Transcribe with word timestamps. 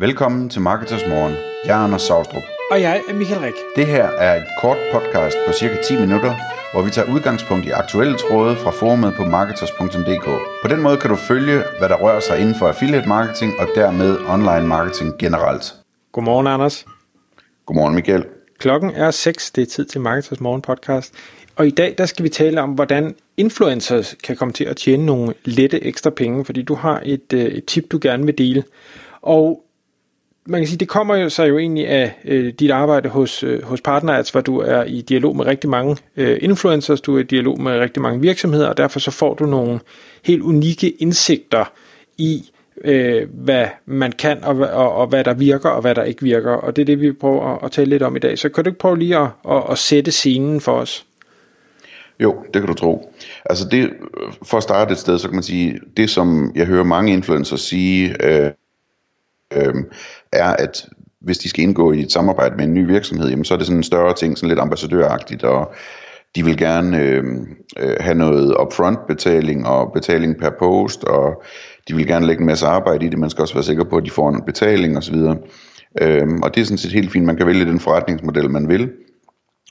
Velkommen 0.00 0.48
til 0.48 0.60
Marketers 0.60 1.06
Morgen. 1.08 1.34
Jeg 1.64 1.80
er 1.80 1.84
Anders 1.84 2.02
Saustrup. 2.02 2.42
Og 2.70 2.80
jeg 2.80 3.02
er 3.08 3.14
Michael 3.14 3.40
Rik. 3.40 3.54
Det 3.76 3.86
her 3.86 4.04
er 4.04 4.36
et 4.36 4.46
kort 4.60 4.76
podcast 4.92 5.36
på 5.46 5.52
cirka 5.52 5.76
10 5.82 6.00
minutter, 6.00 6.34
hvor 6.72 6.82
vi 6.82 6.90
tager 6.90 7.14
udgangspunkt 7.14 7.66
i 7.66 7.70
aktuelle 7.70 8.16
tråde 8.18 8.56
fra 8.56 8.70
forumet 8.70 9.14
på 9.16 9.24
marketers.dk. 9.24 10.24
På 10.62 10.68
den 10.68 10.82
måde 10.82 10.96
kan 10.96 11.10
du 11.10 11.16
følge, 11.16 11.62
hvad 11.78 11.88
der 11.88 11.96
rører 11.96 12.20
sig 12.20 12.40
inden 12.40 12.54
for 12.54 12.68
affiliate 12.68 13.08
marketing 13.08 13.52
og 13.58 13.68
dermed 13.74 14.18
online 14.28 14.66
marketing 14.66 15.18
generelt. 15.18 15.74
Godmorgen, 16.12 16.46
Anders. 16.46 16.86
Godmorgen, 17.66 17.94
Michael. 17.94 18.24
Klokken 18.58 18.90
er 18.90 19.10
6. 19.10 19.50
Det 19.50 19.62
er 19.62 19.66
tid 19.66 19.84
til 19.84 20.00
Marketers 20.00 20.40
Morgen 20.40 20.62
podcast. 20.62 21.14
Og 21.56 21.66
i 21.66 21.70
dag 21.70 21.94
der 21.98 22.06
skal 22.06 22.24
vi 22.24 22.28
tale 22.28 22.60
om, 22.60 22.70
hvordan 22.70 23.14
influencers 23.36 24.16
kan 24.24 24.36
komme 24.36 24.52
til 24.52 24.64
at 24.64 24.76
tjene 24.76 25.06
nogle 25.06 25.34
lette 25.44 25.84
ekstra 25.84 26.10
penge, 26.10 26.44
fordi 26.44 26.62
du 26.62 26.74
har 26.74 27.02
et, 27.04 27.32
øh, 27.32 27.44
et 27.44 27.64
tip, 27.64 27.92
du 27.92 27.98
gerne 28.02 28.26
vil 28.26 28.38
dele. 28.38 28.64
Og 29.22 29.64
man 30.50 30.60
kan 30.60 30.68
sige, 30.68 30.78
det 30.78 30.88
kommer 30.88 31.16
jo 31.16 31.28
så 31.28 31.44
jo 31.44 31.58
egentlig 31.58 31.88
af 31.88 32.14
øh, 32.24 32.52
dit 32.58 32.70
arbejde 32.70 33.08
hos, 33.08 33.42
øh, 33.42 33.62
hos 33.62 33.80
PartnerAds, 33.80 34.30
hvor 34.30 34.40
du 34.40 34.58
er 34.58 34.84
i 34.84 35.00
dialog 35.00 35.36
med 35.36 35.46
rigtig 35.46 35.70
mange 35.70 35.96
øh, 36.16 36.38
influencers, 36.40 37.00
du 37.00 37.16
er 37.16 37.20
i 37.20 37.22
dialog 37.22 37.60
med 37.60 37.78
rigtig 37.78 38.02
mange 38.02 38.20
virksomheder, 38.20 38.68
og 38.68 38.76
derfor 38.76 39.00
så 39.00 39.10
får 39.10 39.34
du 39.34 39.46
nogle 39.46 39.80
helt 40.24 40.42
unikke 40.42 40.90
indsigter 40.90 41.72
i, 42.18 42.50
øh, 42.84 43.28
hvad 43.34 43.66
man 43.86 44.12
kan, 44.12 44.44
og, 44.44 44.56
og, 44.56 44.94
og 44.94 45.06
hvad 45.06 45.24
der 45.24 45.34
virker, 45.34 45.68
og 45.68 45.80
hvad 45.80 45.94
der 45.94 46.02
ikke 46.02 46.22
virker. 46.22 46.52
Og 46.52 46.76
det 46.76 46.82
er 46.82 46.86
det, 46.86 47.00
vi 47.00 47.12
prøver 47.12 47.54
at, 47.54 47.58
at 47.64 47.72
tale 47.72 47.90
lidt 47.90 48.02
om 48.02 48.16
i 48.16 48.18
dag. 48.18 48.38
Så 48.38 48.48
kan 48.48 48.64
du 48.64 48.70
ikke 48.70 48.80
prøve 48.80 48.98
lige 48.98 49.16
at, 49.16 49.28
at, 49.50 49.62
at 49.70 49.78
sætte 49.78 50.10
scenen 50.10 50.60
for 50.60 50.72
os? 50.72 51.06
Jo, 52.20 52.44
det 52.54 52.62
kan 52.62 52.66
du 52.66 52.74
tro. 52.74 53.14
Altså 53.50 53.68
det, 53.70 53.82
øh, 53.82 54.32
for 54.42 54.56
at 54.56 54.62
starte 54.62 54.92
et 54.92 54.98
sted, 54.98 55.18
så 55.18 55.28
kan 55.28 55.34
man 55.34 55.42
sige, 55.42 55.80
det 55.96 56.10
som 56.10 56.52
jeg 56.54 56.66
hører 56.66 56.84
mange 56.84 57.12
influencers 57.12 57.60
sige, 57.60 58.26
øh, 58.26 58.50
øh, 59.54 59.74
er, 60.32 60.50
at 60.52 60.86
hvis 61.20 61.38
de 61.38 61.48
skal 61.48 61.64
indgå 61.64 61.92
i 61.92 62.00
et 62.00 62.12
samarbejde 62.12 62.56
med 62.56 62.64
en 62.64 62.74
ny 62.74 62.86
virksomhed, 62.86 63.28
jamen, 63.28 63.44
så 63.44 63.54
er 63.54 63.58
det 63.58 63.66
sådan 63.66 63.78
en 63.78 63.82
større 63.82 64.14
ting, 64.14 64.38
sådan 64.38 64.48
lidt 64.48 64.60
ambassadøragtigt, 64.60 65.44
og 65.44 65.74
de 66.36 66.44
vil 66.44 66.56
gerne 66.56 66.98
øhm, 66.98 67.46
øh, 67.78 67.96
have 68.00 68.14
noget 68.14 68.56
upfront 68.62 69.06
betaling 69.06 69.66
og 69.66 69.92
betaling 69.92 70.36
per 70.38 70.50
post, 70.58 71.04
og 71.04 71.42
de 71.88 71.96
vil 71.96 72.06
gerne 72.06 72.26
lægge 72.26 72.40
en 72.40 72.46
masse 72.46 72.66
arbejde 72.66 73.06
i 73.06 73.08
det, 73.08 73.18
man 73.18 73.30
skal 73.30 73.42
også 73.42 73.54
være 73.54 73.64
sikker 73.64 73.84
på, 73.84 73.96
at 73.96 74.04
de 74.04 74.10
får 74.10 74.28
en 74.28 74.42
betaling 74.46 74.96
osv. 74.96 75.16
Øhm, 76.00 76.42
og 76.42 76.54
det 76.54 76.60
er 76.60 76.64
sådan 76.64 76.78
set 76.78 76.92
helt 76.92 77.12
fint, 77.12 77.26
man 77.26 77.36
kan 77.36 77.46
vælge 77.46 77.64
den 77.64 77.80
forretningsmodel, 77.80 78.50
man 78.50 78.68
vil. 78.68 78.90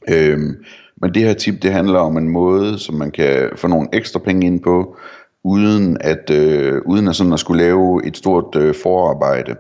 Øhm, 0.10 0.56
men 1.02 1.14
det 1.14 1.24
her 1.24 1.34
tip, 1.34 1.62
det 1.62 1.72
handler 1.72 2.00
om 2.00 2.18
en 2.18 2.30
måde, 2.30 2.80
som 2.80 2.96
man 2.96 3.12
kan 3.12 3.50
få 3.56 3.68
nogle 3.68 3.88
ekstra 3.94 4.20
penge 4.20 4.48
ind 4.48 4.60
på, 4.64 4.98
uden 5.44 5.98
at, 6.02 6.30
øh, 6.32 6.82
uden 6.86 7.08
at, 7.08 7.16
sådan 7.16 7.34
at 7.34 7.40
skulle 7.40 7.64
lave 7.64 8.06
et 8.06 8.18
stort 8.18 8.56
øh, 8.56 8.76
forarbejde. 8.76 9.56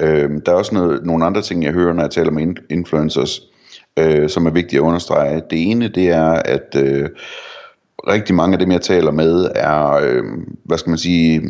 Øh, 0.00 0.30
der 0.46 0.52
er 0.52 0.56
også 0.56 0.74
noget, 0.74 1.04
nogle 1.04 1.24
andre 1.24 1.42
ting, 1.42 1.64
jeg 1.64 1.72
hører, 1.72 1.92
når 1.92 2.02
jeg 2.02 2.10
taler 2.10 2.30
med 2.30 2.54
influencers, 2.70 3.40
øh, 3.98 4.28
som 4.28 4.46
er 4.46 4.50
vigtigt 4.50 4.80
at 4.80 4.84
understrege. 4.86 5.42
Det 5.50 5.70
ene, 5.70 5.88
det 5.88 6.08
er, 6.08 6.30
at 6.30 6.76
øh, 6.76 7.08
rigtig 8.08 8.34
mange 8.34 8.52
af 8.52 8.58
dem, 8.58 8.72
jeg 8.72 8.80
taler 8.80 9.10
med, 9.10 9.48
er, 9.54 9.92
øh, 9.92 10.24
hvad 10.64 10.78
skal 10.78 10.90
man 10.90 10.98
sige, 10.98 11.42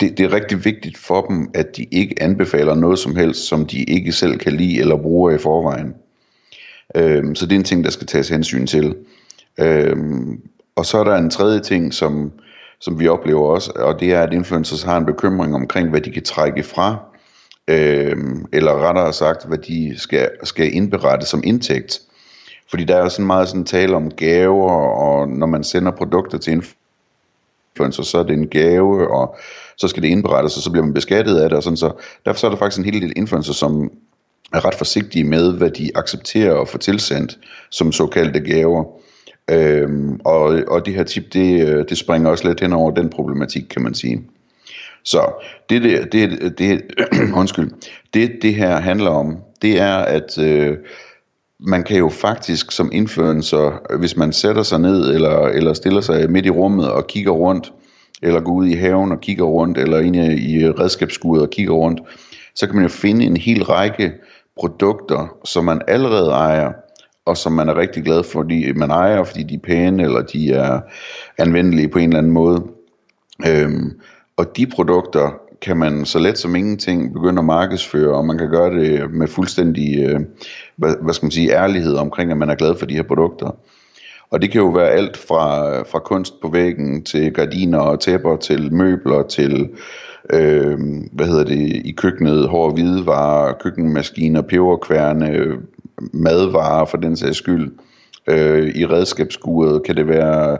det, 0.00 0.18
det 0.18 0.20
er 0.20 0.32
rigtig 0.32 0.64
vigtigt 0.64 0.98
for 0.98 1.20
dem, 1.20 1.50
at 1.54 1.76
de 1.76 1.86
ikke 1.92 2.22
anbefaler 2.22 2.74
noget 2.74 2.98
som 2.98 3.16
helst, 3.16 3.40
som 3.40 3.66
de 3.66 3.82
ikke 3.82 4.12
selv 4.12 4.38
kan 4.38 4.52
lide 4.52 4.80
eller 4.80 4.96
bruger 4.96 5.30
i 5.30 5.38
forvejen. 5.38 5.94
Øh, 6.94 7.24
så 7.34 7.46
det 7.46 7.52
er 7.52 7.58
en 7.58 7.64
ting, 7.64 7.84
der 7.84 7.90
skal 7.90 8.06
tages 8.06 8.28
hensyn 8.28 8.66
til. 8.66 8.94
Øh, 9.60 9.96
og 10.76 10.86
så 10.86 10.98
er 10.98 11.04
der 11.04 11.16
en 11.16 11.30
tredje 11.30 11.60
ting, 11.60 11.94
som, 11.94 12.32
som 12.80 13.00
vi 13.00 13.08
oplever 13.08 13.46
også, 13.46 13.72
og 13.76 14.00
det 14.00 14.12
er, 14.12 14.20
at 14.22 14.32
influencers 14.32 14.82
har 14.82 14.96
en 14.96 15.06
bekymring 15.06 15.54
omkring, 15.54 15.90
hvad 15.90 16.00
de 16.00 16.10
kan 16.10 16.22
trække 16.22 16.62
fra 16.62 16.96
øh, 17.68 18.16
eller 18.52 18.88
rettere 18.88 19.12
sagt, 19.12 19.48
hvad 19.48 19.58
de 19.58 19.94
skal, 19.96 20.30
skal 20.42 20.74
indberette 20.74 21.26
som 21.26 21.42
indtægt. 21.44 22.00
Fordi 22.70 22.84
der 22.84 22.96
er 22.96 23.02
jo 23.02 23.08
sådan 23.08 23.26
meget 23.26 23.48
sådan 23.48 23.64
tale 23.64 23.96
om 23.96 24.10
gaver, 24.10 24.70
og 24.72 25.28
når 25.28 25.46
man 25.46 25.64
sender 25.64 25.92
produkter 25.92 26.38
til 26.38 26.52
influencer, 26.52 28.02
så 28.02 28.18
er 28.18 28.22
det 28.22 28.32
en 28.32 28.48
gave, 28.48 29.10
og 29.10 29.36
så 29.76 29.88
skal 29.88 30.02
det 30.02 30.08
indberettes, 30.08 30.56
og 30.56 30.62
så 30.62 30.70
bliver 30.70 30.84
man 30.84 30.94
beskattet 30.94 31.36
af 31.36 31.48
det, 31.48 31.56
og 31.56 31.62
sådan 31.62 31.76
så. 31.76 31.92
Derfor 32.24 32.38
så 32.38 32.46
er 32.46 32.50
der 32.50 32.58
faktisk 32.58 32.78
en 32.78 32.92
hel 32.92 33.02
del 33.02 33.12
influencer, 33.16 33.52
som 33.52 33.90
er 34.52 34.64
ret 34.64 34.74
forsigtige 34.74 35.24
med, 35.24 35.52
hvad 35.52 35.70
de 35.70 35.90
accepterer 35.94 36.60
at 36.60 36.68
få 36.68 36.78
tilsendt 36.78 37.38
som 37.70 37.92
såkaldte 37.92 38.40
gaver. 38.40 38.84
Øhm, 39.50 40.20
og, 40.24 40.62
og 40.68 40.86
det 40.86 40.94
her 40.94 41.04
tip, 41.04 41.32
det, 41.32 41.68
øh, 41.68 41.84
det 41.88 41.98
springer 41.98 42.30
også 42.30 42.48
lidt 42.48 42.60
hen 42.60 42.72
over 42.72 42.90
den 42.90 43.10
problematik, 43.10 43.62
kan 43.70 43.82
man 43.82 43.94
sige. 43.94 44.22
Så 45.06 45.42
det, 45.70 45.82
der, 45.82 46.04
det, 46.04 46.58
det 46.58 46.82
undskyld, 47.40 47.70
det, 48.14 48.38
det 48.42 48.54
her 48.54 48.76
handler 48.76 49.10
om, 49.10 49.36
det 49.62 49.80
er, 49.80 49.96
at 49.96 50.38
øh, 50.38 50.76
man 51.60 51.84
kan 51.84 51.98
jo 51.98 52.08
faktisk 52.08 52.72
som 52.72 52.90
influencer, 52.92 53.96
hvis 53.98 54.16
man 54.16 54.32
sætter 54.32 54.62
sig 54.62 54.80
ned, 54.80 55.14
eller, 55.14 55.38
eller 55.38 55.72
stiller 55.72 56.00
sig 56.00 56.30
midt 56.30 56.46
i 56.46 56.50
rummet 56.50 56.90
og 56.90 57.06
kigger 57.06 57.32
rundt, 57.32 57.72
eller 58.22 58.40
går 58.40 58.52
ud 58.52 58.66
i 58.66 58.74
haven 58.74 59.12
og 59.12 59.20
kigger 59.20 59.44
rundt, 59.44 59.78
eller 59.78 59.98
ind 59.98 60.16
i 60.16 60.70
redskabsskuret 60.70 61.42
og 61.42 61.50
kigger 61.50 61.74
rundt, 61.74 62.00
så 62.54 62.66
kan 62.66 62.76
man 62.76 62.84
jo 62.84 62.90
finde 62.90 63.24
en 63.24 63.36
hel 63.36 63.64
række 63.64 64.12
produkter, 64.58 65.36
som 65.44 65.64
man 65.64 65.82
allerede 65.88 66.30
ejer, 66.30 66.72
og 67.26 67.36
som 67.36 67.52
man 67.52 67.68
er 67.68 67.76
rigtig 67.76 68.04
glad 68.04 68.22
for, 68.24 68.30
fordi 68.30 68.72
man 68.72 68.90
ejer, 68.90 69.24
fordi 69.24 69.42
de 69.42 69.54
er 69.54 69.58
pæne, 69.64 70.02
eller 70.02 70.22
de 70.22 70.52
er 70.52 70.80
anvendelige 71.38 71.88
på 71.88 71.98
en 71.98 72.08
eller 72.08 72.18
anden 72.18 72.32
måde. 72.32 72.62
Øhm, 73.46 74.00
og 74.36 74.56
de 74.56 74.66
produkter 74.66 75.40
kan 75.62 75.76
man 75.76 76.04
så 76.04 76.18
let 76.18 76.38
som 76.38 76.56
ingenting 76.56 77.12
begynde 77.12 77.38
at 77.38 77.44
markedsføre, 77.44 78.16
og 78.16 78.24
man 78.24 78.38
kan 78.38 78.50
gøre 78.50 78.70
det 78.70 79.10
med 79.10 79.28
fuldstændig, 79.28 79.98
øh, 79.98 80.20
hvad, 80.76 80.94
hvad 81.02 81.14
skal 81.14 81.26
man 81.26 81.30
sige, 81.30 81.52
ærlighed 81.52 81.94
omkring, 81.94 82.30
at 82.30 82.36
man 82.36 82.50
er 82.50 82.54
glad 82.54 82.76
for 82.78 82.86
de 82.86 82.94
her 82.94 83.02
produkter. 83.02 83.56
Og 84.30 84.42
det 84.42 84.50
kan 84.50 84.60
jo 84.60 84.68
være 84.68 84.90
alt 84.90 85.16
fra, 85.16 85.78
fra 85.82 85.98
kunst 85.98 86.40
på 86.40 86.48
væggen, 86.48 87.04
til 87.04 87.32
gardiner 87.32 87.78
og 87.78 88.00
tæpper, 88.00 88.36
til 88.36 88.74
møbler, 88.74 89.22
til 89.22 89.68
øh, 90.32 90.78
hvad 91.12 91.26
hedder 91.26 91.44
det, 91.44 91.82
i 91.84 91.92
køkkenet, 91.96 92.48
hårde 92.48 92.74
hvidevarer, 92.74 93.52
køkkenmaskiner, 93.52 94.42
peberkværne, 94.42 95.56
madvarer 96.12 96.84
for 96.84 96.96
den 96.96 97.16
sags 97.16 97.38
skyld. 97.38 97.72
Øh, 98.26 98.68
I 98.74 98.86
redskabsskuret 98.86 99.82
kan 99.82 99.96
det 99.96 100.08
være 100.08 100.58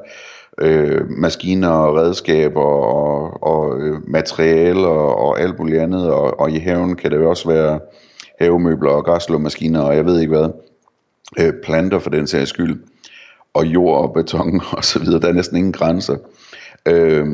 øh, 0.63 1.11
maskiner 1.11 1.69
og 1.69 1.97
redskaber 1.97 2.63
og, 2.63 3.43
og 3.43 3.81
øh, 3.81 4.09
materialer 4.09 4.89
og, 4.89 5.19
og 5.19 5.41
alt 5.41 5.59
muligt 5.59 5.81
andet. 5.81 6.11
Og, 6.11 6.41
og 6.41 6.51
i 6.51 6.59
haven 6.59 6.97
kan 6.97 7.11
det 7.11 7.19
også 7.19 7.49
være 7.49 7.81
havemøbler 8.41 8.91
og 8.91 9.05
græslåmaskiner 9.05 9.81
og 9.81 9.97
jeg 9.97 10.07
ved 10.07 10.21
ikke 10.21 10.37
hvad. 10.37 10.49
Øh, 11.39 11.53
planter 11.65 11.99
for 11.99 12.11
den 12.11 12.27
sags 12.27 12.51
skyld. 12.51 12.83
Og 13.55 13.67
jord 13.67 14.03
og 14.03 14.13
beton 14.15 14.61
og 14.77 14.85
så 14.85 14.99
videre. 14.99 15.21
Der 15.21 15.29
er 15.29 15.33
næsten 15.33 15.57
ingen 15.57 15.73
grænser. 15.73 16.17
Øh, 16.89 17.27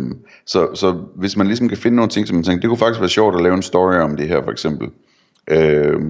så, 0.46 0.74
så 0.74 0.92
hvis 1.16 1.36
man 1.36 1.46
ligesom 1.46 1.68
kan 1.68 1.78
finde 1.78 1.96
nogle 1.96 2.10
ting, 2.10 2.26
som 2.26 2.34
man 2.34 2.44
tænker, 2.44 2.60
det 2.60 2.68
kunne 2.68 2.78
faktisk 2.78 3.00
være 3.00 3.08
sjovt 3.08 3.34
at 3.34 3.42
lave 3.42 3.54
en 3.54 3.62
story 3.62 3.94
om 3.94 4.16
det 4.16 4.28
her 4.28 4.42
for 4.42 4.50
eksempel. 4.50 4.88
Øh, 5.50 6.00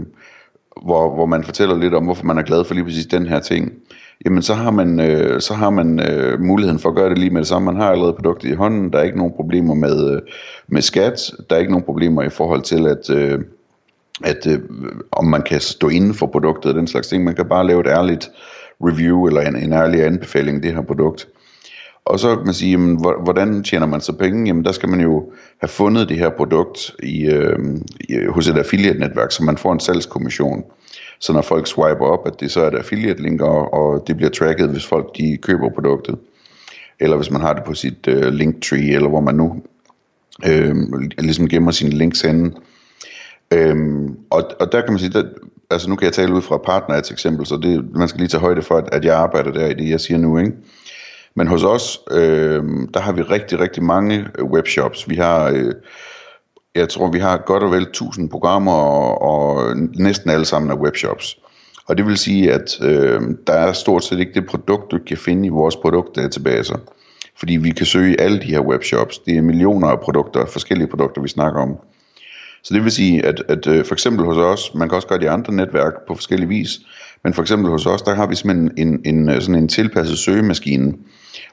hvor, 0.85 1.15
hvor 1.15 1.27
man 1.27 1.45
fortæller 1.45 1.77
lidt 1.77 1.95
om, 1.95 2.05
hvorfor 2.05 2.25
man 2.25 2.39
er 2.39 2.43
glad 2.43 2.65
for 2.65 2.75
lige 2.75 2.85
præcis 2.85 3.07
den 3.07 3.27
her 3.27 3.41
ting 3.41 3.73
jamen 4.25 4.43
så 4.43 4.55
har 4.55 4.71
man, 4.71 5.01
øh, 5.01 5.41
så 5.41 5.55
har 5.55 5.71
man 5.71 6.01
øh, 6.01 6.41
muligheden 6.41 6.79
for 6.79 6.89
at 6.89 6.95
gøre 6.95 7.11
det 7.11 7.19
lige 7.19 7.31
med 7.31 7.41
det 7.41 7.49
samme. 7.49 7.73
Man 7.73 7.83
har 7.83 7.91
allerede 7.91 8.13
produktet 8.13 8.49
i 8.49 8.55
hånden, 8.55 8.93
der 8.93 8.99
er 8.99 9.03
ikke 9.03 9.19
nogen 9.19 9.33
problemer 9.37 9.75
med, 9.75 10.11
øh, 10.15 10.21
med 10.69 10.83
skat, 10.83 11.33
der 11.51 11.57
er 11.57 11.61
ikke 11.61 11.73
nogen 11.73 11.85
problemer 11.85 12.23
i 12.23 12.31
forhold 12.31 12.63
til, 12.63 12.87
at, 12.87 13.11
øh, 13.11 13.41
at 14.25 14.47
øh, 14.47 14.61
om 15.13 15.25
man 15.25 15.43
kan 15.43 15.61
stå 15.61 15.89
inden 15.89 16.15
for 16.15 16.27
produktet 16.27 16.71
og 16.71 16.75
den 16.75 16.87
slags 16.87 17.09
ting. 17.09 17.25
Man 17.25 17.35
kan 17.35 17.49
bare 17.49 17.67
lave 17.67 17.81
et 17.81 17.87
ærligt 17.87 18.31
review 18.81 19.27
eller 19.27 19.41
en, 19.41 19.57
en 19.57 19.73
ærlig 19.73 20.05
anbefaling 20.05 20.57
af 20.57 20.63
det 20.63 20.75
her 20.75 20.83
produkt. 20.83 21.29
Og 22.05 22.19
så 22.19 22.37
kan 22.37 22.45
man 22.45 22.55
sige, 22.55 22.71
jamen, 22.71 22.99
hvordan 23.23 23.63
tjener 23.63 23.87
man 23.87 24.01
så 24.01 24.13
penge? 24.13 24.47
Jamen 24.47 24.65
der 24.65 24.73
skal 24.73 24.89
man 24.89 25.01
jo 25.01 25.33
have 25.61 25.69
fundet 25.69 26.09
det 26.09 26.19
her 26.19 26.31
produkt 26.31 26.95
i, 27.03 27.27
øh, 27.27 27.59
i, 28.01 28.17
hos 28.29 28.49
et 28.49 28.59
affiliate-netværk, 28.59 29.33
så 29.33 29.45
man 29.45 29.57
får 29.57 29.73
en 29.73 29.81
salgskommission. 29.81 30.65
Så 31.23 31.33
når 31.33 31.43
folk 31.43 31.67
swiper 31.67 32.07
op, 32.07 32.27
at 32.27 32.41
det 32.41 32.51
så 32.51 32.61
er 32.61 32.69
et 32.69 32.75
affiliate 32.75 33.23
link, 33.23 33.41
og, 33.41 33.75
og 33.75 34.05
det 34.07 34.17
bliver 34.17 34.31
tracket, 34.31 34.69
hvis 34.69 34.87
folk 34.87 35.17
de 35.17 35.39
køber 35.43 35.71
produktet. 35.71 36.19
Eller 37.01 37.17
hvis 37.17 37.31
man 37.31 37.41
har 37.41 37.53
det 37.53 37.65
på 37.65 37.75
sit 37.75 38.09
øh, 38.09 38.33
linktree, 38.33 38.95
eller 38.95 39.09
hvor 39.09 39.21
man 39.21 39.35
nu 39.35 39.63
øh, 40.47 40.77
ligesom 41.19 41.49
gemmer 41.49 41.71
sine 41.71 41.91
links 41.91 42.21
henne. 42.21 42.53
Øhm, 43.53 44.17
og, 44.31 44.51
og 44.61 44.73
der 44.73 44.81
kan 44.81 44.93
man 44.93 44.99
sige, 44.99 45.13
der, 45.13 45.25
altså 45.71 45.91
nu 45.91 45.97
kan 45.97 46.05
jeg 46.05 46.13
tale 46.13 46.35
ud 46.35 46.43
fra 46.43 46.59
partner 46.59 46.97
et 46.97 47.11
eksempel, 47.11 47.47
så 47.47 47.57
det, 47.57 47.95
man 47.95 48.09
skal 48.09 48.19
lige 48.19 48.29
tage 48.29 48.41
højde 48.41 48.63
for, 48.63 48.77
at, 48.77 48.89
at 48.93 49.05
jeg 49.05 49.17
arbejder 49.17 49.53
der 49.53 49.67
i 49.67 49.75
det, 49.75 49.91
jeg 49.91 50.01
siger 50.01 50.19
nu, 50.19 50.39
ikke? 50.39 50.53
Men 51.35 51.47
hos 51.47 51.65
os, 51.65 52.01
øh, 52.11 52.65
der 52.95 53.01
har 53.01 53.13
vi 53.13 53.23
rigtig, 53.23 53.61
rigtig 53.61 53.83
mange 53.83 54.27
webshops. 54.43 55.09
Vi 55.09 55.17
har, 55.17 55.51
øh, 55.51 55.75
jeg 56.75 56.89
tror, 56.89 57.11
vi 57.11 57.19
har 57.19 57.43
godt 57.47 57.63
og 57.63 57.71
vel 57.71 57.83
1000 57.83 58.31
programmer, 58.31 58.73
og, 58.73 59.23
og 59.23 59.77
næsten 59.77 60.31
alle 60.31 60.45
sammen 60.45 60.71
er 60.71 60.77
webshops. 60.77 61.39
Og 61.87 61.99
det 61.99 62.07
vil 62.07 62.19
sige, 62.19 62.53
at 62.53 62.79
øh, 62.83 63.21
der 63.47 63.53
er 63.53 63.73
stort 63.73 64.05
set 64.05 64.21
ikke 64.21 64.35
det 64.35 64.47
produkt, 64.47 64.91
du 64.91 64.99
kan 65.07 65.17
finde 65.17 65.47
i 65.47 65.49
vores 65.49 65.77
produktdatabaser. 65.77 66.79
Fordi 67.37 67.57
vi 67.57 67.71
kan 67.71 67.87
søge 67.87 68.13
i 68.13 68.17
alle 68.19 68.41
de 68.41 68.47
her 68.47 68.61
webshops. 68.61 69.19
Det 69.19 69.37
er 69.37 69.43
millioner 69.43 69.89
af 69.89 70.01
produkter, 70.01 70.47
forskellige 70.47 70.89
produkter, 70.89 71.23
vi 71.23 71.29
snakker 71.29 71.61
om. 71.61 71.77
Så 72.63 72.75
det 72.75 72.85
vil 72.85 72.93
sige, 72.93 73.27
at, 73.27 73.43
at 73.49 73.67
øh, 73.67 73.85
for 73.85 73.95
eksempel 73.95 74.27
hos 74.27 74.37
os, 74.37 74.75
man 74.75 74.89
kan 74.89 74.97
også 74.97 75.09
gøre 75.09 75.19
det 75.19 75.25
i 75.25 75.29
andre 75.29 75.55
netværk 75.55 75.93
på 76.09 76.15
forskellige 76.15 76.49
vis, 76.49 76.71
men 77.25 77.35
for 77.35 77.43
eksempel 77.43 77.71
hos 77.71 77.87
os, 77.87 78.03
der 78.03 78.15
har 78.15 78.27
vi 78.27 78.35
simpelthen 78.35 78.71
en, 78.77 79.01
en, 79.05 79.29
en, 79.29 79.41
sådan 79.41 79.55
en 79.55 79.69
tilpasset 79.69 80.19
søgemaskine, 80.19 80.95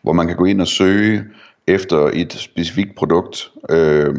hvor 0.01 0.13
man 0.13 0.27
kan 0.27 0.35
gå 0.35 0.45
ind 0.45 0.61
og 0.61 0.67
søge 0.67 1.23
efter 1.67 2.09
et 2.13 2.33
specifikt 2.33 2.95
produkt, 2.95 3.51
øh, 3.69 4.15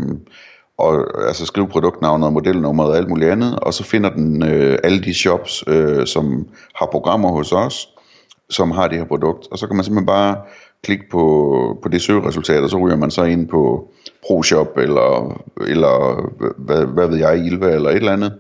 og 0.81 1.27
altså 1.27 1.47
skrive 1.47 1.69
produktnavnet 1.69 2.27
og 2.27 2.33
modelnummeret 2.33 2.91
og 2.91 2.97
alt 2.97 3.09
muligt 3.09 3.31
andet, 3.31 3.59
og 3.59 3.75
så 3.75 3.85
finder 3.85 4.11
den 4.11 4.43
øh, 4.43 4.79
alle 4.85 5.01
de 5.01 5.15
shops, 5.15 5.65
øh, 5.67 6.07
som 6.07 6.49
har 6.75 6.87
programmer 6.87 7.33
hos 7.33 7.53
os, 7.53 7.89
som 8.51 8.71
har 8.71 8.89
det 8.89 8.99
her 8.99 9.05
produkt, 9.05 9.47
og 9.51 9.59
så 9.59 9.67
kan 9.67 9.77
man 9.77 9.85
simpelthen 9.85 10.07
bare 10.07 10.37
klikke 10.85 11.05
på, 11.11 11.79
på 11.83 11.89
det 11.89 12.03
søgeresultat, 12.03 12.63
og 12.63 12.71
så 12.71 12.79
ryger 12.79 12.97
man 12.97 13.11
så 13.11 13.25
ind 13.25 13.49
på 13.49 13.89
ProShop, 14.27 14.79
eller, 14.79 15.41
eller 15.69 16.27
hvad, 16.59 16.87
hvad 16.87 17.09
ved 17.09 17.19
jeg, 17.19 17.47
Ilva, 17.47 17.71
eller 17.71 17.91
et 17.91 17.97
eller 17.97 18.13
andet. 18.13 18.33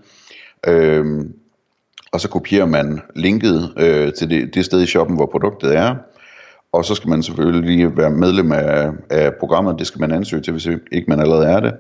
Øhm, 0.66 1.32
og 2.12 2.20
så 2.20 2.28
kopierer 2.28 2.66
man 2.66 3.00
linket 3.16 3.72
øh, 3.78 4.12
til 4.12 4.31
det, 4.31 4.54
det 4.54 4.64
sted 4.64 4.82
i 4.82 4.86
shoppen, 4.86 5.16
hvor 5.16 5.26
produktet 5.26 5.76
er, 5.76 5.94
og 6.72 6.84
så 6.84 6.94
skal 6.94 7.10
man 7.10 7.22
selvfølgelig 7.22 7.96
være 7.96 8.10
medlem 8.10 8.52
af, 8.52 8.90
af 9.10 9.34
programmet, 9.34 9.78
det 9.78 9.86
skal 9.86 10.00
man 10.00 10.12
ansøge 10.12 10.43
til, 10.43 10.52
hvis 10.52 10.66
ikke 10.66 11.04
man 11.08 11.20
allerede 11.20 11.46
er 11.46 11.60
det. 11.60 11.72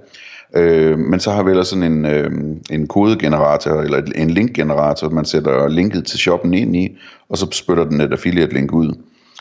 Øh, 0.56 0.98
men 0.98 1.20
så 1.20 1.30
har 1.30 1.42
vi 1.42 1.50
ellers 1.50 1.68
sådan 1.68 1.92
en, 1.92 2.06
øh, 2.06 2.30
en 2.70 2.86
kodegenerator, 2.86 3.80
eller 3.80 4.02
en 4.14 4.30
linkgenerator, 4.30 5.08
man 5.08 5.24
sætter 5.24 5.68
linket 5.68 6.06
til 6.06 6.18
shoppen 6.18 6.54
ind 6.54 6.76
i, 6.76 6.98
og 7.28 7.38
så 7.38 7.46
spytter 7.52 7.84
den 7.84 8.00
et 8.00 8.12
affiliate 8.12 8.54
link 8.54 8.72
ud, 8.72 8.94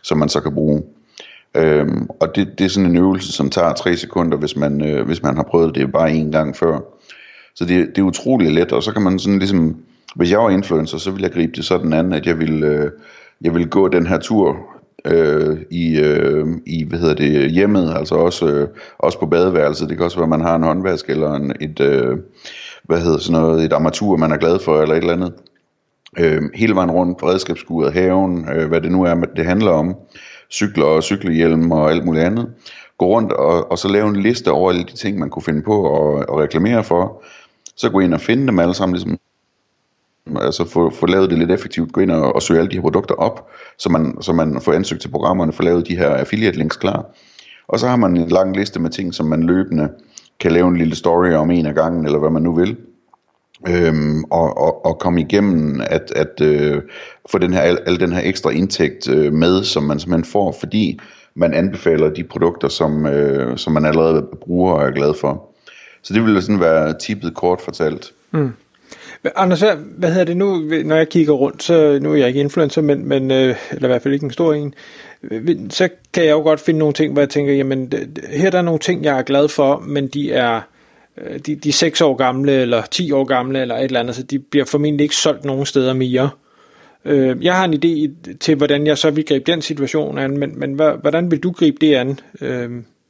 som 0.04 0.18
man 0.18 0.30
så 0.30 0.40
kan 0.40 0.54
bruge. 0.54 0.84
Øhm, 1.56 2.08
og 2.20 2.36
det, 2.36 2.60
det 2.60 2.66
er 2.66 2.70
sådan 2.70 2.90
en 2.90 2.98
øvelse, 2.98 3.32
som 3.32 3.50
tager 3.50 3.74
3 3.74 3.98
sekunder, 3.98 4.38
hvis 4.38 4.56
man, 4.56 4.86
øh, 4.86 5.06
hvis 5.06 5.24
man 5.24 5.36
har 5.36 5.44
prøvet 5.44 5.76
det 5.76 5.92
bare 5.92 6.12
en 6.12 6.32
gang 6.32 6.56
før. 6.56 6.80
Så 7.56 7.66
det, 7.66 7.88
det 7.88 7.98
er 7.98 8.06
utrolig 8.06 8.52
let, 8.52 8.72
og 8.72 8.84
så 8.84 8.92
kan 8.92 9.02
man 9.02 9.20
sådan 9.20 9.40
ligesom, 9.40 9.76
hvis 10.16 10.32
jeg 10.32 10.40
var 10.40 10.50
influencer, 10.50 10.98
så 10.98 11.12
ville 11.12 11.24
jeg 11.24 11.32
gribe 11.32 11.52
det 11.56 11.66
sådan 11.66 11.94
an, 11.94 12.14
at 12.14 12.26
jeg 12.26 12.40
ville, 12.40 12.68
øh, 12.68 12.92
jeg 13.42 13.54
ville 13.54 13.68
gå 13.68 13.88
den 13.88 14.08
her 14.08 14.18
tur 14.18 14.58
øh, 15.06 15.58
i, 15.72 16.00
øh, 16.00 16.48
i 16.66 16.84
hvad 16.84 17.00
hedder 17.00 17.16
det, 17.16 17.52
hjemmet, 17.52 17.94
altså 17.96 18.16
også, 18.16 18.48
øh, 18.48 18.68
også 19.00 19.20
på 19.20 19.26
badeværelset. 19.26 19.90
Det 19.90 19.98
kan 19.98 20.06
også 20.06 20.18
være, 20.18 20.24
at 20.24 20.30
man 20.30 20.42
har 20.42 20.56
en 20.56 20.64
håndvask 20.64 21.10
eller 21.10 21.34
en, 21.34 21.54
et, 21.62 21.80
øh, 21.80 22.18
hvad 22.84 23.02
hedder 23.02 23.18
sådan 23.18 23.42
noget, 23.42 23.66
et 23.66 23.74
armatur, 23.74 24.18
man 24.18 24.32
er 24.32 24.38
glad 24.38 24.60
for, 24.60 24.82
eller 24.82 24.96
et 24.96 25.00
eller 25.00 25.14
andet. 25.14 25.34
Øh, 26.18 26.42
hele 26.56 26.76
vejen 26.76 26.92
rundt 26.92 27.18
på 27.18 27.28
redskabsskuret, 27.30 27.94
haven, 27.94 28.50
øh, 28.50 28.68
hvad 28.68 28.82
det 28.82 28.92
nu 28.92 29.04
er, 29.04 29.16
det 29.36 29.46
handler 29.46 29.72
om 29.72 29.96
cykler 30.52 30.86
og 30.86 31.04
cykelhjelm 31.04 31.72
og 31.72 31.92
alt 31.92 32.06
muligt 32.06 32.26
andet. 32.26 32.50
Gå 32.98 33.06
rundt 33.06 33.32
og, 33.32 33.72
og 33.72 33.78
så 33.78 33.88
lave 33.88 34.08
en 34.08 34.16
liste 34.16 34.52
over 34.52 34.72
alle 34.72 34.84
de 34.84 34.96
ting, 34.96 35.20
man 35.20 35.30
kunne 35.30 35.44
finde 35.44 35.62
på 35.62 35.84
og, 35.84 36.30
og 36.30 36.40
reklamere 36.40 36.84
for. 36.84 37.24
Så 37.76 37.90
gå 37.90 38.00
ind 38.00 38.14
og 38.14 38.22
finde 38.22 38.48
dem 38.48 38.60
alle 38.60 38.74
sammen, 38.74 38.96
ligesom, 38.96 39.18
altså 40.42 40.66
få, 40.66 40.90
få 40.90 41.06
lavet 41.06 41.30
det 41.30 41.38
lidt 41.40 41.52
effektivt, 41.52 41.92
gå 41.92 42.02
ind 42.02 42.12
og, 42.12 42.36
og 42.36 42.42
søge 42.42 42.60
alle 42.60 42.72
de 42.72 42.76
her 42.76 42.82
produkter 42.82 43.16
op, 43.16 43.50
så 43.78 43.90
man, 43.90 44.18
så 44.22 44.34
man 44.34 44.62
får 44.62 44.74
ansøgt 44.74 45.02
til 45.02 45.10
programmerne, 45.10 45.54
får 45.54 45.64
lavet 45.64 45.88
de 45.88 45.98
her 45.98 46.10
affiliate 46.10 46.58
links 46.58 46.78
klar. 46.78 47.06
Og 47.68 47.80
så 47.80 47.88
har 47.88 47.96
man 47.96 48.18
en 48.18 48.30
lang 48.30 48.58
liste 48.58 48.80
med 48.80 48.90
ting, 48.90 49.14
som 49.14 49.26
man 49.26 49.44
løbende 49.44 49.90
kan 50.40 50.52
lave 50.52 50.68
en 50.68 50.78
lille 50.78 50.96
story 50.96 51.32
om 51.34 51.52
en 51.52 51.66
af 51.66 51.76
gangen, 51.76 52.06
eller 52.06 52.20
hvad 52.20 52.30
man 52.30 52.42
nu 52.42 52.56
vil 52.56 52.78
øhm, 53.68 54.24
og, 54.24 54.58
og, 54.58 54.86
og 54.86 55.00
komme 55.00 55.22
igennem 55.22 55.82
at, 55.82 56.12
at 56.16 56.42
øh, 56.42 56.82
få 57.30 57.38
den 57.38 57.54
her, 57.54 57.62
al, 57.62 57.80
al 57.86 58.00
den 58.00 58.14
her 58.14 58.22
ekstra 58.24 58.50
indtægt 58.50 59.10
øh, 59.10 59.34
med, 59.34 59.64
som 59.64 59.84
man 59.84 60.00
simpelthen 60.00 60.32
får, 60.32 60.56
fordi 60.60 61.00
man 61.36 61.54
anbefaler 61.54 62.10
de 62.10 62.24
produkter, 62.24 62.68
som, 62.68 63.06
øh, 63.06 63.58
som 63.58 63.74
man 63.74 63.86
allerede 63.86 64.28
bruger 64.42 64.74
og 64.74 64.88
er 64.88 64.92
glad 64.92 65.14
for. 65.14 65.50
Så 66.02 66.14
det 66.14 66.24
ville 66.24 66.42
sådan 66.42 66.60
være 66.60 66.98
tippet 67.00 67.36
kort 67.36 67.62
fortalt. 67.62 68.14
Mm. 68.32 68.54
Anders, 69.36 69.60
hvad, 69.60 69.76
hvad 69.76 70.10
hedder 70.10 70.26
det 70.26 70.38
nu, 70.38 70.58
når 70.86 70.96
jeg 70.96 71.10
kigger 71.10 71.34
rundt, 71.34 71.64
så 71.64 72.00
nu 72.02 72.12
er 72.12 72.16
jeg 72.16 72.28
ikke 72.28 72.40
influencer, 72.40 72.82
men, 72.82 73.08
men 73.08 73.32
øh, 73.32 73.56
eller 73.72 73.88
i 73.88 73.92
hvert 73.92 74.02
fald 74.02 74.14
ikke 74.14 74.24
en 74.24 74.32
stor 74.32 74.54
en, 74.54 74.74
så 75.70 75.90
kan 76.14 76.24
jeg 76.24 76.32
jo 76.32 76.42
godt 76.42 76.60
finde 76.60 76.80
nogle 76.80 76.94
ting, 76.94 77.14
hvor 77.14 77.22
jeg 77.22 77.30
tænker, 77.30 77.54
jamen 77.54 77.94
her 78.30 78.48
er 78.48 78.52
der 78.52 78.62
nogle 78.62 78.80
ting, 78.80 79.04
jeg 79.04 79.18
er 79.18 79.22
glad 79.22 79.48
for, 79.48 79.80
men 79.80 80.08
de 80.08 80.32
er 80.32 80.62
øh, 81.18 81.40
de, 81.40 81.56
de 81.56 81.70
er 81.70 81.74
6 81.74 82.02
år 82.02 82.16
gamle, 82.16 82.52
eller 82.52 82.82
10 82.92 83.12
år 83.12 83.24
gamle, 83.24 83.62
eller 83.62 83.76
et 83.76 83.84
eller 83.84 84.00
andet, 84.00 84.16
så 84.16 84.24
de 84.24 84.40
bliver 84.40 84.66
formentlig 84.66 85.04
ikke 85.04 85.16
solgt 85.16 85.46
nogen 85.46 85.66
steder 85.66 85.94
mere. 85.94 86.30
Øh, 87.06 87.44
jeg 87.44 87.56
har 87.56 87.66
en 87.66 87.74
idé 87.74 88.14
til, 88.40 88.56
hvordan 88.56 88.88
jeg 88.88 88.98
så 88.98 89.12
vil 89.12 89.26
gribe 89.26 89.52
den 89.52 89.62
situation 89.62 90.18
an, 90.18 90.38
men, 90.38 90.60
men 90.60 90.74
hvordan 90.74 91.32
vil 91.32 91.40
du 91.40 91.52
gribe 91.52 91.78
det 91.82 91.96
an? 91.96 92.20
Øh, 92.42 92.70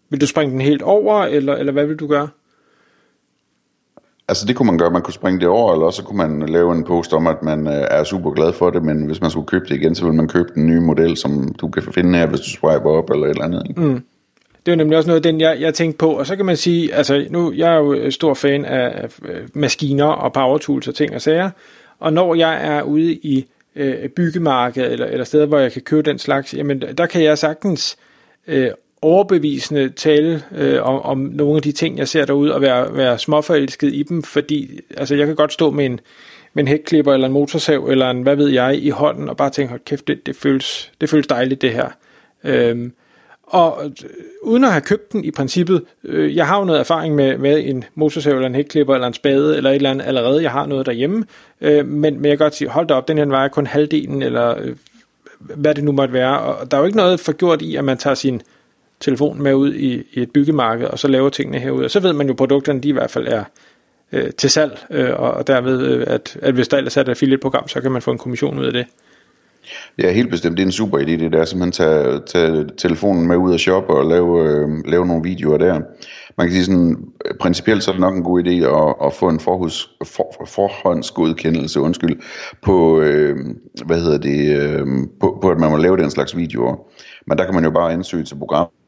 vil 0.09 0.21
du 0.21 0.27
springe 0.27 0.51
den 0.51 0.61
helt 0.61 0.81
over, 0.81 1.23
eller, 1.23 1.55
eller 1.55 1.71
hvad 1.73 1.85
vil 1.85 1.95
du 1.95 2.07
gøre? 2.07 2.27
Altså 4.29 4.45
det 4.45 4.55
kunne 4.55 4.65
man 4.65 4.77
gøre, 4.77 4.91
man 4.91 5.01
kunne 5.01 5.13
springe 5.13 5.39
det 5.39 5.47
over, 5.47 5.73
eller 5.73 5.89
så 5.89 6.03
kunne 6.03 6.17
man 6.17 6.49
lave 6.49 6.71
en 6.71 6.83
post 6.83 7.13
om, 7.13 7.27
at 7.27 7.43
man 7.43 7.67
øh, 7.67 7.87
er 7.91 8.03
super 8.03 8.31
glad 8.31 8.53
for 8.53 8.69
det, 8.69 8.83
men 8.83 9.05
hvis 9.05 9.21
man 9.21 9.31
skulle 9.31 9.47
købe 9.47 9.65
det 9.65 9.75
igen, 9.75 9.95
så 9.95 10.05
vil 10.05 10.13
man 10.13 10.27
købe 10.27 10.49
den 10.55 10.67
nye 10.67 10.79
model, 10.79 11.17
som 11.17 11.55
du 11.61 11.67
kan 11.67 11.83
finde 11.83 12.19
her, 12.19 12.27
hvis 12.27 12.39
du 12.39 12.49
swiper 12.49 12.89
op 12.89 13.09
eller 13.09 13.25
et 13.25 13.29
eller 13.29 13.43
andet. 13.43 13.77
Mm. 13.77 14.03
Det 14.65 14.71
er 14.71 14.75
nemlig 14.75 14.97
også 14.97 15.07
noget, 15.07 15.23
den 15.23 15.41
jeg, 15.41 15.57
jeg 15.59 15.73
tænkte 15.73 15.97
på, 15.97 16.11
og 16.11 16.27
så 16.27 16.35
kan 16.35 16.45
man 16.45 16.57
sige, 16.57 16.93
altså 16.93 17.27
nu, 17.29 17.53
jeg 17.53 17.73
er 17.73 17.77
jo 17.77 17.93
øh, 17.93 18.11
stor 18.11 18.33
fan 18.33 18.65
af 18.65 19.09
øh, 19.25 19.41
maskiner 19.53 20.05
og 20.05 20.33
power 20.33 20.57
tools 20.57 20.87
og 20.87 20.95
ting 20.95 21.15
og 21.15 21.21
sager, 21.21 21.49
og 21.99 22.13
når 22.13 22.35
jeg 22.35 22.77
er 22.77 22.81
ude 22.81 23.13
i 23.13 23.45
øh, 23.75 24.09
byggemarkedet 24.09 24.91
eller, 24.91 25.05
eller 25.05 25.25
steder, 25.25 25.45
hvor 25.45 25.59
jeg 25.59 25.71
kan 25.71 25.81
købe 25.81 26.09
den 26.09 26.19
slags, 26.19 26.53
jamen 26.53 26.81
der 26.97 27.05
kan 27.05 27.23
jeg 27.23 27.37
sagtens 27.37 27.97
øh, 28.47 28.69
overbevisende 29.01 29.89
tale 29.89 30.43
øh, 30.55 30.83
om, 30.83 31.01
om 31.01 31.17
nogle 31.17 31.55
af 31.55 31.61
de 31.61 31.71
ting, 31.71 31.97
jeg 31.97 32.07
ser 32.07 32.25
derude, 32.25 32.53
og 32.53 32.61
være, 32.61 32.97
være 32.97 33.19
småforelsket 33.19 33.93
i 33.93 34.03
dem, 34.03 34.23
fordi 34.23 34.79
altså, 34.97 35.15
jeg 35.15 35.27
kan 35.27 35.35
godt 35.35 35.53
stå 35.53 35.71
med 35.71 35.85
en, 35.85 35.99
med 36.53 36.63
en 36.63 36.67
hækklipper 36.67 37.13
eller 37.13 37.27
en 37.27 37.33
motorsav 37.33 37.87
eller 37.87 38.09
en 38.09 38.21
hvad 38.21 38.35
ved 38.35 38.49
jeg 38.49 38.83
i 38.83 38.89
hånden, 38.89 39.29
og 39.29 39.37
bare 39.37 39.49
tænke, 39.49 39.69
hold 39.69 39.81
kæft, 39.85 40.07
det, 40.07 40.25
det, 40.25 40.35
føles, 40.35 40.91
det 41.01 41.09
føles 41.09 41.27
dejligt 41.27 41.61
det 41.61 41.71
her. 41.71 41.89
Øhm, 42.43 42.93
og 43.43 43.85
øh, 43.85 43.91
uden 44.41 44.63
at 44.63 44.71
have 44.71 44.81
købt 44.81 45.11
den 45.11 45.25
i 45.25 45.31
princippet, 45.31 45.83
øh, 46.03 46.35
jeg 46.35 46.47
har 46.47 46.59
jo 46.59 46.65
noget 46.65 46.79
erfaring 46.79 47.15
med, 47.15 47.37
med 47.37 47.63
en 47.65 47.83
motorsav 47.95 48.33
eller 48.33 48.47
en 48.47 48.55
hækklipper 48.55 48.93
eller 48.93 49.07
en 49.07 49.13
spade 49.13 49.57
eller 49.57 49.69
et 49.69 49.75
eller 49.75 49.91
andet 49.91 50.05
allerede, 50.05 50.43
jeg 50.43 50.51
har 50.51 50.65
noget 50.65 50.85
derhjemme, 50.85 51.25
øh, 51.61 51.85
men, 51.85 52.13
men 52.21 52.25
jeg 52.25 52.37
kan 52.37 52.45
godt 52.45 52.55
sige, 52.55 52.69
hold 52.69 52.87
da 52.87 52.93
op, 52.93 53.07
den 53.07 53.17
her 53.17 53.25
vejer 53.25 53.47
kun 53.47 53.67
halvdelen, 53.67 54.23
eller 54.23 54.55
øh, 54.61 54.75
hvad 55.39 55.75
det 55.75 55.83
nu 55.83 55.91
måtte 55.91 56.13
være, 56.13 56.39
og 56.39 56.71
der 56.71 56.77
er 56.77 56.81
jo 56.81 56.85
ikke 56.85 56.97
noget 56.97 57.19
forgjort 57.19 57.61
i, 57.61 57.75
at 57.75 57.83
man 57.83 57.97
tager 57.97 58.13
sin 58.13 58.41
telefon 58.99 59.41
med 59.41 59.53
ud 59.53 59.73
i, 59.73 60.03
i 60.13 60.21
et 60.21 60.31
byggemarked, 60.31 60.87
og 60.87 60.99
så 60.99 61.07
laver 61.07 61.29
tingene 61.29 61.59
herude, 61.59 61.85
og 61.85 61.91
så 61.91 61.99
ved 61.99 62.13
man 62.13 62.27
jo, 62.27 62.33
at 62.33 62.37
produkterne 62.37 62.81
de 62.81 62.89
i 62.89 62.91
hvert 62.91 63.11
fald 63.11 63.27
er 63.27 63.43
øh, 64.11 64.31
til 64.37 64.49
salg, 64.49 64.85
øh, 64.91 65.19
og 65.19 65.47
derved, 65.47 65.81
øh, 65.81 66.03
at, 66.07 66.37
at 66.41 66.53
hvis 66.53 66.67
der 66.67 66.77
ellers 66.77 66.97
er 66.97 67.01
et 67.01 67.09
affiliate-program, 67.09 67.67
så 67.67 67.81
kan 67.81 67.91
man 67.91 68.01
få 68.01 68.11
en 68.11 68.17
kommission 68.17 68.59
ud 68.59 68.65
af 68.65 68.73
det. 68.73 68.85
Ja, 69.97 70.11
helt 70.11 70.29
bestemt. 70.29 70.57
Det 70.57 70.63
er 70.63 70.67
en 70.67 70.71
super 70.71 70.97
idé, 70.97 71.11
det 71.11 71.31
der. 71.31 71.45
Simpelthen 71.45 71.71
tage, 71.71 72.19
tage 72.19 72.67
telefonen 72.77 73.27
med 73.27 73.37
ud 73.37 73.53
og 73.53 73.59
shoppe 73.59 73.93
og 73.93 74.05
lave, 74.05 74.49
øh, 74.49 74.67
lave 74.85 75.05
nogle 75.05 75.23
videoer 75.23 75.57
der. 75.57 75.81
Man 76.37 76.47
kan 76.47 76.51
sige 76.51 76.65
sådan, 76.65 76.97
principielt 77.39 77.83
så 77.83 77.91
er 77.91 77.93
det 77.93 78.01
nok 78.01 78.15
en 78.15 78.23
god 78.23 78.43
idé 78.43 78.49
at, 78.49 79.07
at 79.07 79.13
få 79.13 79.29
en 79.29 79.39
forhus, 79.39 79.89
for, 80.05 80.45
forhåndsgodkendelse, 80.47 81.79
undskyld, 81.79 82.19
på, 82.61 83.01
øh, 83.01 83.37
hvad 83.85 84.01
hedder 84.01 84.17
det, 84.17 84.61
øh, 84.61 84.87
på, 85.19 85.39
på, 85.41 85.49
at 85.49 85.59
man 85.59 85.71
må 85.71 85.77
lave 85.77 85.97
den 85.97 86.11
slags 86.11 86.37
videoer. 86.37 86.75
Men 87.27 87.37
der 87.37 87.45
kan 87.45 87.53
man 87.53 87.63
jo 87.63 87.71
bare 87.71 87.93
ansøge 87.93 88.23
til 88.23 88.35
programmet 88.35 88.78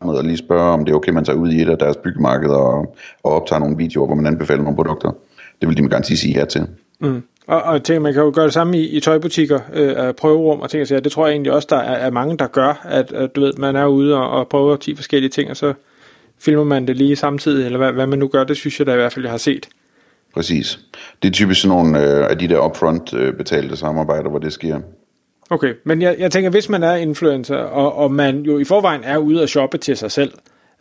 og 0.00 0.24
lige 0.24 0.36
spørge, 0.36 0.72
om 0.72 0.84
det 0.84 0.92
er 0.92 0.96
okay, 0.96 1.12
man 1.12 1.24
tager 1.24 1.38
ud 1.38 1.50
i 1.50 1.62
et 1.62 1.68
af 1.68 1.78
deres 1.78 1.96
byggemarkeder 1.96 2.56
og, 2.56 2.96
og 3.22 3.32
optager 3.32 3.60
nogle 3.60 3.76
videoer, 3.76 4.06
hvor 4.06 4.14
man 4.14 4.26
anbefaler 4.26 4.62
nogle 4.62 4.76
produkter. 4.76 5.10
Det 5.60 5.68
vil 5.68 5.76
de 5.76 5.82
med 5.82 5.90
garanti 5.90 6.16
sige 6.16 6.38
ja 6.38 6.44
til. 6.44 6.66
Mm. 7.00 7.22
Og, 7.46 7.62
og 7.62 7.84
tænker, 7.84 8.00
man 8.00 8.12
kan 8.12 8.22
jo 8.22 8.32
gøre 8.34 8.44
det 8.44 8.52
samme 8.52 8.78
i, 8.78 8.88
i 8.88 9.00
tøjbutikker, 9.00 9.60
øh, 9.72 10.14
prøverum 10.14 10.60
og 10.60 10.70
ting, 10.70 10.92
og 10.96 11.04
det 11.04 11.12
tror 11.12 11.26
jeg 11.26 11.32
egentlig 11.32 11.52
også, 11.52 11.68
der 11.70 11.76
er, 11.76 11.96
er 12.06 12.10
mange, 12.10 12.36
der 12.36 12.46
gør, 12.46 12.80
at, 12.84 13.12
at 13.12 13.36
du 13.36 13.40
ved, 13.40 13.52
man 13.52 13.76
er 13.76 13.86
ude 13.86 14.16
og, 14.16 14.30
og 14.30 14.48
prøver 14.48 14.76
10 14.76 14.94
forskellige 14.94 15.30
ting, 15.30 15.50
og 15.50 15.56
så 15.56 15.74
filmer 16.38 16.64
man 16.64 16.86
det 16.86 16.96
lige 16.96 17.16
samtidig, 17.16 17.64
eller 17.64 17.78
hvad, 17.78 17.92
hvad 17.92 18.06
man 18.06 18.18
nu 18.18 18.28
gør, 18.28 18.44
det 18.44 18.56
synes 18.56 18.78
jeg 18.78 18.86
da 18.86 18.92
i 18.92 18.96
hvert 18.96 19.12
fald, 19.12 19.24
jeg 19.24 19.32
har 19.32 19.38
set. 19.38 19.68
Præcis. 20.34 20.80
Det 21.22 21.28
er 21.28 21.32
typisk 21.32 21.62
sådan 21.62 21.76
nogle 21.76 22.02
øh, 22.04 22.30
af 22.30 22.38
de 22.38 22.48
der 22.48 22.66
upfront 22.66 23.14
øh, 23.14 23.34
betalte 23.34 23.76
samarbejder, 23.76 24.30
hvor 24.30 24.38
det 24.38 24.52
sker. 24.52 24.80
Okay, 25.50 25.74
men 25.84 26.02
jeg, 26.02 26.16
jeg 26.18 26.32
tænker, 26.32 26.50
hvis 26.50 26.68
man 26.68 26.82
er 26.82 26.94
influencer, 26.94 27.56
og, 27.56 27.94
og 27.94 28.12
man 28.12 28.40
jo 28.40 28.58
i 28.58 28.64
forvejen 28.64 29.04
er 29.04 29.16
ude 29.16 29.42
at 29.42 29.48
shoppe 29.48 29.78
til 29.78 29.96
sig 29.96 30.10
selv, 30.10 30.32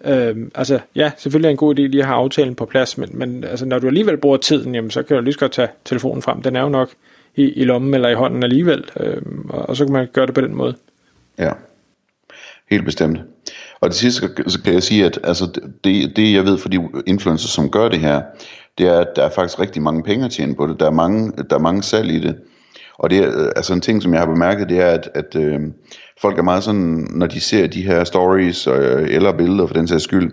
Øhm, 0.05 0.51
altså, 0.55 0.79
ja, 0.95 1.11
selvfølgelig 1.17 1.47
er 1.47 1.51
en 1.51 1.57
god 1.57 1.75
idé 1.75 1.81
lige 1.81 2.01
at 2.01 2.05
have 2.05 2.17
aftalen 2.17 2.55
på 2.55 2.65
plads, 2.65 2.97
men, 2.97 3.09
men 3.13 3.43
altså, 3.43 3.65
når 3.65 3.79
du 3.79 3.87
alligevel 3.87 4.17
bruger 4.17 4.37
tiden, 4.37 4.75
jamen, 4.75 4.91
så 4.91 5.03
kan 5.03 5.17
du 5.17 5.23
lige 5.23 5.33
så 5.33 5.39
godt 5.39 5.51
tage 5.51 5.67
telefonen 5.85 6.21
frem. 6.21 6.41
Den 6.41 6.55
er 6.55 6.61
jo 6.61 6.69
nok 6.69 6.89
i, 7.35 7.43
i 7.43 7.63
lommen 7.63 7.93
eller 7.93 8.09
i 8.09 8.13
hånden 8.13 8.43
alligevel, 8.43 8.85
øhm, 8.99 9.49
og, 9.49 9.69
og 9.69 9.77
så 9.77 9.85
kan 9.85 9.93
man 9.93 10.07
gøre 10.13 10.25
det 10.25 10.33
på 10.33 10.41
den 10.41 10.55
måde. 10.55 10.75
Ja, 11.37 11.51
helt 12.69 12.85
bestemt. 12.85 13.19
Og 13.79 13.89
det 13.89 13.97
sidste 13.97 14.29
så 14.47 14.61
kan 14.63 14.73
jeg 14.73 14.83
sige, 14.83 15.05
at 15.05 15.19
altså, 15.23 15.61
det, 15.83 16.15
det 16.15 16.33
jeg 16.33 16.45
ved 16.45 16.57
for 16.57 16.69
de 16.69 16.89
influencers, 17.07 17.51
som 17.51 17.71
gør 17.71 17.89
det 17.89 17.99
her, 17.99 18.21
det 18.77 18.87
er, 18.87 18.99
at 18.99 19.07
der 19.15 19.23
er 19.23 19.29
faktisk 19.29 19.59
rigtig 19.59 19.81
mange 19.81 20.03
penge 20.03 20.25
at 20.25 20.31
tjene 20.31 20.55
på 20.55 20.67
det. 20.67 20.79
Der 20.79 20.85
er 20.85 20.91
mange, 20.91 21.31
der 21.49 21.55
er 21.55 21.59
mange 21.59 21.83
salg 21.83 22.11
i 22.11 22.19
det. 22.19 22.35
Og 22.99 23.09
det 23.09 23.17
er 23.17 23.27
øh, 23.27 23.51
altså 23.55 23.73
en 23.73 23.81
ting, 23.81 24.03
som 24.03 24.13
jeg 24.13 24.21
har 24.21 24.27
bemærket, 24.27 24.69
det 24.69 24.79
er, 24.79 24.89
at, 24.89 25.09
at 25.15 25.35
øh, 25.35 25.59
folk 26.21 26.37
er 26.37 26.43
meget 26.43 26.63
sådan, 26.63 27.07
når 27.11 27.27
de 27.27 27.39
ser 27.39 27.67
de 27.67 27.81
her 27.81 28.03
stories 28.03 28.67
øh, 28.67 29.07
eller 29.09 29.37
billeder 29.37 29.67
for 29.67 29.73
den 29.73 29.87
sags 29.87 30.03
skyld, 30.03 30.31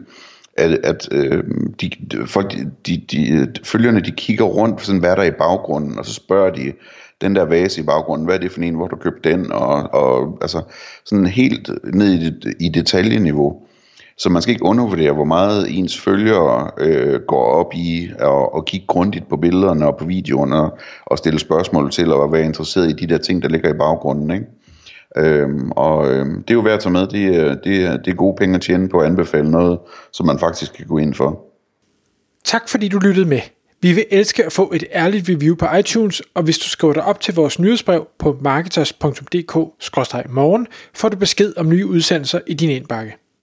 at, 0.56 0.71
at 0.71 1.09
øh, 1.12 1.44
de, 1.80 1.90
folk, 2.26 2.52
de, 2.52 2.71
de, 2.87 3.47
de, 3.47 3.49
følgerne, 3.64 4.00
de 4.00 4.11
kigger 4.11 4.44
rundt 4.44 4.78
på 4.78 4.85
sådan, 4.85 5.00
hvad 5.00 5.11
der 5.11 5.23
er 5.23 5.26
i 5.26 5.30
baggrunden, 5.30 5.99
og 5.99 6.06
så 6.06 6.14
spørger 6.14 6.50
de 6.50 6.73
den 7.21 7.37
der 7.37 7.44
vase 7.44 7.80
i 7.80 7.85
baggrunden, 7.85 8.25
hvad 8.26 8.35
er 8.35 8.40
det 8.40 8.52
for 8.52 8.61
en, 8.61 8.75
hvor 8.75 8.87
du 8.87 8.97
købte 8.97 9.30
den, 9.30 9.52
og, 9.52 9.94
og 9.94 10.38
altså 10.40 10.62
sådan 11.04 11.26
helt 11.26 11.71
ned 11.94 12.14
i, 12.14 12.33
i 12.61 12.68
detaljeniveau. 12.68 13.63
Så 14.18 14.30
man 14.30 14.42
skal 14.42 14.52
ikke 14.52 14.64
undervurdere, 14.64 15.12
hvor 15.12 15.25
meget 15.25 15.78
ens 15.78 16.00
følgere 16.00 16.71
øh, 16.78 17.21
går 17.21 17.44
op 17.44 17.75
i 17.75 18.11
og, 18.21 18.54
og 18.54 18.64
kigge 18.64 18.87
grundigt 18.87 19.28
på 19.28 19.37
billederne 19.37 19.87
og 19.87 19.97
på 19.97 20.04
videoerne 20.04 20.56
og, 20.56 20.78
og 21.06 21.18
stille 21.18 21.38
spørgsmål 21.38 21.90
til 21.90 22.12
og 22.12 22.33
være 22.33 22.44
interesseret 22.44 22.90
i 22.90 22.92
de 22.92 23.06
der 23.06 23.18
ting, 23.18 23.42
der 23.42 23.49
ligger 23.49 23.75
i 23.75 23.78
baggrunden. 23.78 24.30
Ikke? 24.30 24.47
Øhm, 25.16 25.71
og 25.71 26.12
øhm, 26.12 26.42
det 26.42 26.50
er 26.50 26.54
jo 26.54 26.61
værd 26.61 26.75
at 26.75 26.80
tage 26.80 26.92
med. 26.92 27.06
Det 27.06 27.26
er, 27.26 27.54
det, 27.54 27.85
er, 27.85 27.97
det 27.97 28.11
er 28.11 28.14
gode 28.14 28.37
penge 28.37 28.54
at 28.54 28.61
tjene 28.61 28.88
på 28.88 28.99
at 28.99 29.06
anbefale 29.06 29.50
noget, 29.50 29.78
som 30.12 30.26
man 30.26 30.38
faktisk 30.38 30.73
kan 30.73 30.87
gå 30.87 30.99
ind 30.99 31.14
for. 31.14 31.40
Tak 32.44 32.68
fordi 32.68 32.88
du 32.88 32.99
lyttede 32.99 33.26
med. 33.26 33.40
Vi 33.80 33.92
vil 33.92 34.04
elske 34.11 34.44
at 34.44 34.52
få 34.52 34.73
et 34.75 34.85
ærligt 34.92 35.28
review 35.28 35.56
på 35.56 35.66
iTunes, 35.78 36.23
og 36.35 36.42
hvis 36.42 36.59
du 36.59 36.68
skriver 36.68 36.94
dig 36.94 37.04
op 37.04 37.21
til 37.21 37.35
vores 37.35 37.59
nyhedsbrev 37.59 38.06
på 38.18 38.37
marketers.dk-morgen, 38.40 40.66
får 40.94 41.09
du 41.09 41.16
besked 41.16 41.52
om 41.56 41.68
nye 41.68 41.87
udsendelser 41.87 42.40
i 42.47 42.54
din 42.54 42.71
indbakke. 42.71 43.24